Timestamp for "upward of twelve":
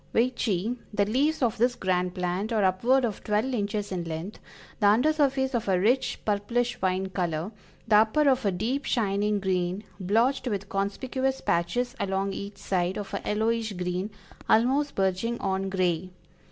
2.63-3.53